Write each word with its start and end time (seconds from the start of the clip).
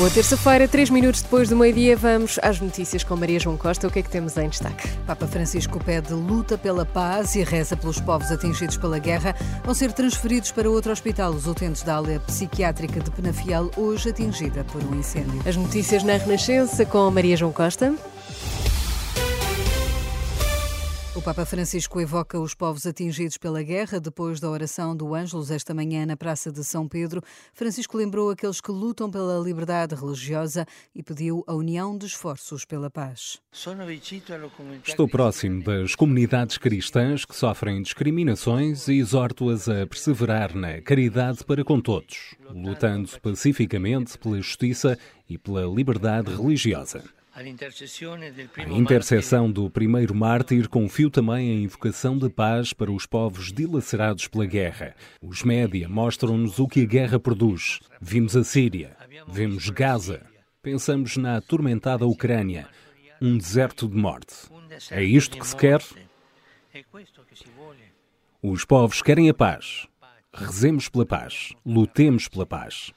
Boa 0.00 0.08
terça-feira, 0.08 0.66
três 0.66 0.88
minutos 0.88 1.20
depois 1.20 1.50
do 1.50 1.56
meio-dia, 1.56 1.94
vamos 1.94 2.38
às 2.40 2.58
notícias 2.58 3.04
com 3.04 3.14
Maria 3.16 3.38
João 3.38 3.58
Costa. 3.58 3.86
O 3.86 3.90
que 3.90 3.98
é 3.98 4.02
que 4.02 4.08
temos 4.08 4.34
em 4.38 4.48
destaque? 4.48 4.88
Papa 5.06 5.26
Francisco 5.26 5.78
pede 5.84 6.14
luta 6.14 6.56
pela 6.56 6.86
paz 6.86 7.34
e 7.34 7.44
reza 7.44 7.76
pelos 7.76 8.00
povos 8.00 8.32
atingidos 8.32 8.78
pela 8.78 8.98
guerra. 8.98 9.36
Vão 9.62 9.74
ser 9.74 9.92
transferidos 9.92 10.52
para 10.52 10.70
outro 10.70 10.90
hospital 10.90 11.32
os 11.32 11.46
utentes 11.46 11.82
da 11.82 11.98
área 11.98 12.18
psiquiátrica 12.18 12.98
de 12.98 13.10
Penafiel, 13.10 13.70
hoje 13.76 14.08
atingida 14.08 14.64
por 14.72 14.82
um 14.82 14.98
incêndio. 14.98 15.42
As 15.46 15.54
notícias 15.54 16.02
na 16.02 16.16
Renascença 16.16 16.86
com 16.86 17.10
Maria 17.10 17.36
João 17.36 17.52
Costa. 17.52 17.94
O 21.12 21.20
Papa 21.20 21.44
Francisco 21.44 22.00
evoca 22.00 22.38
os 22.38 22.54
povos 22.54 22.86
atingidos 22.86 23.36
pela 23.36 23.64
guerra 23.64 23.98
depois 23.98 24.38
da 24.38 24.48
oração 24.48 24.96
do 24.96 25.12
Ângelus 25.12 25.50
esta 25.50 25.74
manhã 25.74 26.06
na 26.06 26.16
Praça 26.16 26.52
de 26.52 26.62
São 26.62 26.86
Pedro. 26.86 27.20
Francisco 27.52 27.96
lembrou 27.96 28.30
aqueles 28.30 28.60
que 28.60 28.70
lutam 28.70 29.10
pela 29.10 29.36
liberdade 29.40 29.96
religiosa 29.96 30.64
e 30.94 31.02
pediu 31.02 31.42
a 31.48 31.54
união 31.54 31.98
de 31.98 32.06
esforços 32.06 32.64
pela 32.64 32.88
paz. 32.88 33.40
Estou 34.86 35.08
próximo 35.08 35.64
das 35.64 35.96
comunidades 35.96 36.56
cristãs 36.56 37.24
que 37.24 37.34
sofrem 37.34 37.82
discriminações 37.82 38.86
e 38.86 39.00
exorto-as 39.00 39.68
a 39.68 39.88
perseverar 39.88 40.54
na 40.54 40.80
caridade 40.80 41.44
para 41.44 41.64
com 41.64 41.80
todos, 41.80 42.36
lutando 42.54 43.10
pacificamente 43.20 44.16
pela 44.16 44.36
justiça 44.36 44.96
e 45.28 45.36
pela 45.36 45.62
liberdade 45.62 46.32
religiosa. 46.32 47.02
A 47.32 47.44
intercessão 48.76 49.50
do 49.50 49.70
primeiro 49.70 50.14
mártir 50.14 50.68
confio 50.68 51.08
também 51.08 51.50
a 51.50 51.54
invocação 51.62 52.18
de 52.18 52.28
paz 52.28 52.72
para 52.72 52.90
os 52.90 53.06
povos 53.06 53.52
dilacerados 53.52 54.26
pela 54.26 54.44
guerra. 54.46 54.96
Os 55.22 55.44
média 55.44 55.88
mostram-nos 55.88 56.58
o 56.58 56.66
que 56.66 56.82
a 56.82 56.86
guerra 56.86 57.20
produz. 57.20 57.80
Vimos 58.00 58.36
a 58.36 58.42
Síria, 58.42 58.96
vemos 59.28 59.70
Gaza, 59.70 60.26
pensamos 60.60 61.16
na 61.16 61.36
atormentada 61.36 62.04
Ucrânia, 62.04 62.68
um 63.22 63.38
deserto 63.38 63.88
de 63.88 63.96
morte. 63.96 64.34
É 64.90 65.02
isto 65.02 65.38
que 65.38 65.46
se 65.46 65.56
quer? 65.56 65.80
Os 68.42 68.64
povos 68.64 69.02
querem 69.02 69.28
a 69.28 69.34
paz. 69.34 69.86
Rezemos 70.32 70.88
pela 70.88 71.04
paz, 71.06 71.52
lutemos 71.66 72.28
pela 72.28 72.46
paz. 72.46 72.92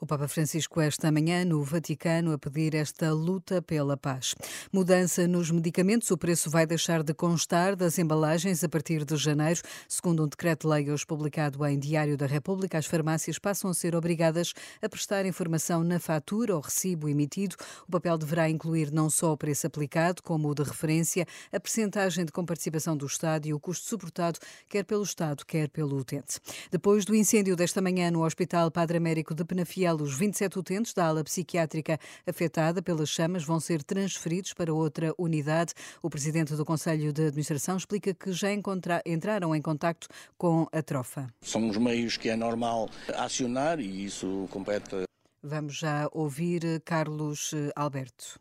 O 0.00 0.06
Papa 0.06 0.28
Francisco 0.28 0.80
esta 0.80 1.10
manhã 1.10 1.44
no 1.44 1.62
Vaticano 1.62 2.32
a 2.32 2.38
pedir 2.38 2.74
esta 2.74 3.12
luta 3.12 3.60
pela 3.62 3.96
paz. 3.96 4.34
Mudança 4.72 5.26
nos 5.26 5.50
medicamentos, 5.50 6.10
o 6.10 6.18
preço 6.18 6.50
vai 6.50 6.66
deixar 6.66 7.02
de 7.02 7.14
constar 7.14 7.76
das 7.76 7.98
embalagens 7.98 8.62
a 8.64 8.68
partir 8.68 9.04
de 9.04 9.16
janeiro. 9.16 9.60
Segundo 9.88 10.24
um 10.24 10.28
decreto-lei 10.28 10.90
hoje 10.90 11.06
publicado 11.06 11.64
em 11.66 11.78
Diário 11.78 12.16
da 12.16 12.26
República, 12.26 12.78
as 12.78 12.86
farmácias 12.86 13.38
passam 13.38 13.70
a 13.70 13.74
ser 13.74 13.94
obrigadas 13.96 14.52
a 14.82 14.88
prestar 14.88 15.26
informação 15.26 15.82
na 15.82 15.98
fatura 15.98 16.54
ou 16.54 16.60
recibo 16.60 17.08
emitido. 17.08 17.56
O 17.86 17.90
papel 17.90 18.18
deverá 18.18 18.48
incluir 18.48 18.92
não 18.92 19.08
só 19.08 19.32
o 19.32 19.36
preço 19.36 19.66
aplicado, 19.66 20.22
como 20.22 20.48
o 20.48 20.54
de 20.54 20.62
referência, 20.62 21.26
a 21.52 21.58
percentagem 21.60 22.24
de 22.24 22.32
comparticipação 22.32 22.96
do 22.96 23.06
Estado 23.06 23.46
e 23.46 23.54
o 23.54 23.60
custo 23.60 23.86
suportado 23.86 24.38
quer 24.68 24.84
pelo 24.84 25.02
Estado, 25.02 25.44
quer 25.44 25.68
pelo 25.68 25.96
utente. 25.96 26.40
Depois 26.70 27.04
do 27.04 27.14
incêndio 27.14 27.56
desta 27.56 27.80
manhã 27.80 28.10
no 28.10 28.24
Hospital 28.24 28.70
Padre 28.70 28.96
Américo 28.98 29.34
de 29.34 29.44
Penafiel, 29.44 29.69
os 30.02 30.18
27 30.18 30.58
utentes 30.58 30.92
da 30.92 31.06
ala 31.06 31.22
psiquiátrica 31.22 31.98
afetada 32.26 32.82
pelas 32.82 33.08
chamas 33.08 33.44
vão 33.44 33.60
ser 33.60 33.82
transferidos 33.82 34.52
para 34.52 34.74
outra 34.74 35.14
unidade. 35.16 35.74
O 36.02 36.10
presidente 36.10 36.54
do 36.54 36.64
Conselho 36.64 37.12
de 37.12 37.26
Administração 37.26 37.76
explica 37.76 38.12
que 38.12 38.32
já 38.32 38.48
entraram 39.06 39.54
em 39.54 39.62
contacto 39.62 40.08
com 40.36 40.66
a 40.72 40.82
trofa. 40.82 41.28
São 41.40 41.68
os 41.68 41.76
meios 41.76 42.16
que 42.16 42.28
é 42.28 42.36
normal 42.36 42.88
acionar 43.14 43.78
e 43.80 44.04
isso 44.04 44.48
compete. 44.50 45.04
Vamos 45.42 45.76
já 45.76 46.08
ouvir 46.12 46.82
Carlos 46.84 47.52
Alberto. 47.74 48.40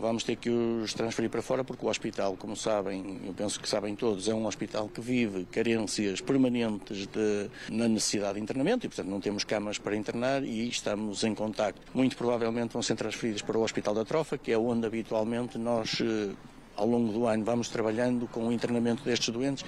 Vamos 0.00 0.24
ter 0.24 0.36
que 0.36 0.48
os 0.48 0.94
transferir 0.94 1.30
para 1.30 1.42
fora 1.42 1.62
porque 1.62 1.84
o 1.84 1.88
hospital, 1.90 2.34
como 2.34 2.56
sabem, 2.56 3.20
eu 3.26 3.34
penso 3.34 3.60
que 3.60 3.68
sabem 3.68 3.94
todos, 3.94 4.26
é 4.26 4.34
um 4.34 4.46
hospital 4.46 4.88
que 4.88 5.02
vive 5.02 5.44
carências 5.44 6.18
permanentes 6.20 7.06
de, 7.06 7.50
na 7.70 7.86
necessidade 7.86 8.34
de 8.34 8.40
internamento 8.40 8.86
e, 8.86 8.88
portanto, 8.88 9.08
não 9.08 9.20
temos 9.20 9.44
camas 9.44 9.76
para 9.76 9.94
internar 9.94 10.42
e 10.42 10.66
estamos 10.66 11.22
em 11.24 11.34
contacto. 11.34 11.82
Muito 11.92 12.16
provavelmente 12.16 12.72
vão 12.72 12.82
ser 12.82 12.96
transferidos 12.96 13.42
para 13.42 13.58
o 13.58 13.62
Hospital 13.62 13.94
da 13.94 14.02
Trofa, 14.02 14.38
que 14.38 14.50
é 14.50 14.56
onde 14.56 14.86
habitualmente 14.86 15.58
nós 15.58 16.00
eh, 16.00 16.34
ao 16.74 16.86
longo 16.86 17.12
do 17.12 17.26
ano 17.26 17.44
vamos 17.44 17.68
trabalhando 17.68 18.26
com 18.26 18.48
o 18.48 18.52
internamento 18.52 19.04
destes 19.04 19.28
doentes 19.28 19.62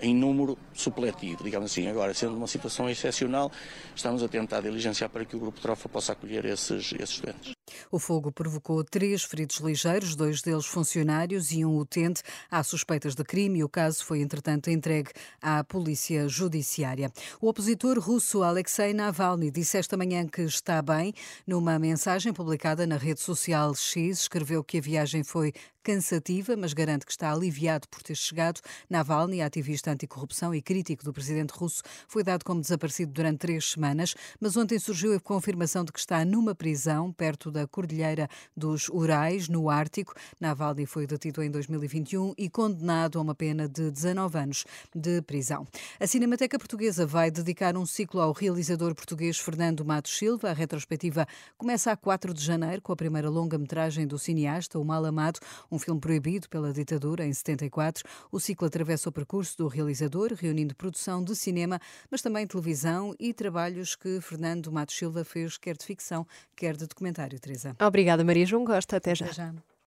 em 0.00 0.14
número 0.14 0.58
supletivo, 0.72 1.44
digamos 1.44 1.70
assim. 1.70 1.86
Agora, 1.86 2.14
sendo 2.14 2.34
uma 2.34 2.46
situação 2.46 2.88
excepcional, 2.88 3.52
estamos 3.94 4.22
a 4.22 4.28
tentar 4.28 4.62
diligenciar 4.62 5.10
para 5.10 5.24
que 5.24 5.36
o 5.36 5.38
Grupo 5.38 5.60
Trofa 5.60 5.86
possa 5.88 6.12
acolher 6.12 6.46
esses, 6.46 6.94
esses 6.98 7.20
doentes. 7.20 7.52
O 7.90 7.98
fogo 7.98 8.30
provocou 8.32 8.82
três 8.84 9.22
feridos 9.22 9.56
ligeiros, 9.56 10.14
dois 10.14 10.42
deles 10.42 10.66
funcionários 10.66 11.52
e 11.52 11.64
um 11.64 11.78
utente. 11.78 12.22
Há 12.50 12.62
suspeitas 12.62 13.14
de 13.14 13.24
crime 13.24 13.58
e 13.58 13.64
o 13.64 13.68
caso 13.68 14.04
foi, 14.04 14.20
entretanto, 14.20 14.70
entregue 14.70 15.10
à 15.40 15.62
Polícia 15.64 16.28
Judiciária. 16.28 17.12
O 17.40 17.48
opositor 17.48 17.98
russo 17.98 18.42
Alexei 18.42 18.92
Navalny 18.92 19.50
disse 19.50 19.78
esta 19.78 19.96
manhã 19.96 20.26
que 20.26 20.42
está 20.42 20.80
bem. 20.82 21.12
Numa 21.46 21.78
mensagem 21.78 22.32
publicada 22.32 22.86
na 22.86 22.96
rede 22.96 23.20
social 23.20 23.74
X, 23.74 24.20
escreveu 24.20 24.62
que 24.62 24.78
a 24.78 24.80
viagem 24.80 25.22
foi 25.22 25.52
cansativa, 25.86 26.56
mas 26.56 26.72
garante 26.72 27.06
que 27.06 27.12
está 27.12 27.32
aliviado 27.32 27.86
por 27.88 28.02
ter 28.02 28.16
chegado. 28.16 28.60
Navalny, 28.90 29.40
ativista 29.40 29.92
anticorrupção 29.92 30.52
e 30.52 30.60
crítico 30.60 31.04
do 31.04 31.12
presidente 31.12 31.52
russo, 31.52 31.80
foi 32.08 32.24
dado 32.24 32.44
como 32.44 32.60
desaparecido 32.60 33.12
durante 33.12 33.38
três 33.38 33.70
semanas, 33.70 34.12
mas 34.40 34.56
ontem 34.56 34.80
surgiu 34.80 35.14
a 35.14 35.20
confirmação 35.20 35.84
de 35.84 35.92
que 35.92 36.00
está 36.00 36.24
numa 36.24 36.56
prisão 36.56 37.12
perto 37.12 37.52
da 37.56 37.66
Cordilheira 37.66 38.28
dos 38.54 38.88
Urais, 38.90 39.48
no 39.48 39.70
Ártico. 39.70 40.12
Navalny 40.38 40.84
foi 40.84 41.06
detido 41.06 41.42
em 41.42 41.50
2021 41.50 42.34
e 42.36 42.50
condenado 42.50 43.18
a 43.18 43.22
uma 43.22 43.34
pena 43.34 43.66
de 43.66 43.90
19 43.90 44.38
anos 44.38 44.64
de 44.94 45.22
prisão. 45.22 45.66
A 45.98 46.06
Cinemateca 46.06 46.58
Portuguesa 46.58 47.06
vai 47.06 47.30
dedicar 47.30 47.74
um 47.76 47.86
ciclo 47.86 48.20
ao 48.20 48.32
realizador 48.32 48.94
português 48.94 49.38
Fernando 49.38 49.84
Matos 49.86 50.18
Silva. 50.18 50.50
A 50.50 50.52
retrospectiva 50.52 51.26
começa 51.56 51.90
a 51.90 51.96
4 51.96 52.34
de 52.34 52.44
janeiro 52.44 52.82
com 52.82 52.92
a 52.92 52.96
primeira 52.96 53.30
longa-metragem 53.30 54.06
do 54.06 54.18
cineasta, 54.18 54.78
O 54.78 54.84
Mal 54.84 55.06
Amado, 55.06 55.40
um 55.72 55.78
filme 55.78 56.00
proibido 56.00 56.50
pela 56.50 56.74
ditadura 56.74 57.24
em 57.24 57.32
74. 57.32 58.04
O 58.30 58.38
ciclo 58.38 58.66
atravessa 58.66 59.08
o 59.08 59.12
percurso 59.12 59.56
do 59.56 59.66
realizador, 59.66 60.34
reunindo 60.34 60.76
produção 60.76 61.24
de 61.24 61.34
cinema, 61.34 61.80
mas 62.10 62.20
também 62.20 62.46
televisão 62.46 63.14
e 63.18 63.32
trabalhos 63.32 63.96
que 63.96 64.20
Fernando 64.20 64.70
Matos 64.70 64.94
Silva 64.96 65.24
fez, 65.24 65.56
quer 65.56 65.74
de 65.74 65.86
ficção, 65.86 66.26
quer 66.54 66.76
de 66.76 66.86
documentário. 66.86 67.38
Teresa. 67.46 67.76
Obrigada, 67.80 68.24
Maria 68.24 68.44
João 68.44 68.64
Costa. 68.64 68.96
Até 68.96 69.14
já. 69.14 69.26
Até 69.26 69.34
já. 69.34 69.54